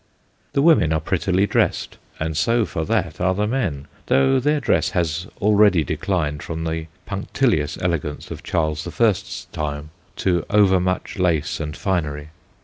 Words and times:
The 0.53 0.63
women 0.63 0.91
are 0.93 0.99
prettily 0.99 1.45
dressed, 1.45 1.99
and 2.19 2.35
so 2.35 2.65
for 2.65 2.85
that 2.85 3.21
are 3.21 3.35
the 3.35 3.45
men, 3.45 3.87
though 4.07 4.39
their 4.39 4.59
dress 4.59 4.89
has 4.97 5.27
already 5.39 5.83
declined 5.83 6.41
from 6.41 6.63
the 6.63 6.87
punctilious 7.05 7.77
elegance 7.79 8.31
of 8.31 8.41
Charles 8.41 8.83
the 8.83 8.89
First's 8.89 9.45
time 9.51 9.91
to 10.15 10.43
overmuch 10.49 11.19
lace 11.19 11.59
and 11.59 11.77
finery. 11.77 12.29